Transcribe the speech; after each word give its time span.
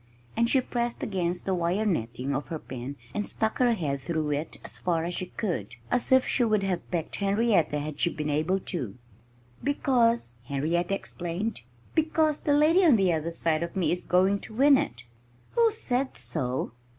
And 0.35 0.49
she 0.49 0.59
pressed 0.61 1.03
against 1.03 1.45
the 1.45 1.53
wire 1.53 1.85
netting 1.85 2.33
of 2.33 2.47
her 2.47 2.57
pen 2.57 2.95
and 3.13 3.27
stuck 3.27 3.59
her 3.59 3.73
head 3.73 4.01
through 4.01 4.31
it 4.31 4.57
as 4.65 4.79
far 4.79 5.03
as 5.03 5.13
she 5.13 5.27
could, 5.27 5.75
as 5.91 6.11
if 6.11 6.25
she 6.25 6.43
would 6.43 6.63
have 6.63 6.89
pecked 6.89 7.17
Henrietta 7.17 7.77
had 7.77 7.99
she 7.99 8.11
been 8.11 8.27
able 8.31 8.57
to. 8.61 8.97
"Because" 9.63 10.33
Henrietta 10.49 10.95
explained 10.95 11.61
"because 11.93 12.39
the 12.39 12.53
lady 12.53 12.83
on 12.83 12.95
the 12.95 13.13
other 13.13 13.31
side 13.31 13.61
of 13.61 13.75
me 13.75 13.91
is 13.91 14.03
going 14.03 14.39
to 14.39 14.55
win 14.55 14.75
it." 14.75 15.03
"Who 15.51 15.69
said 15.69 16.17
so?" 16.17 16.71